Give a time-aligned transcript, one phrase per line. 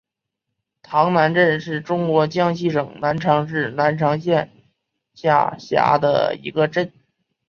[0.81, 4.51] 塘南镇是中国江西省南昌市南昌县
[5.13, 6.91] 下辖的一个镇。